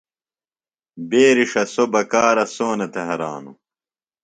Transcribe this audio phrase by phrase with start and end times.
[1.09, 3.57] بیرݜہ سوۡ بکارہ سونہ تھےۡ ہرانوۡ۔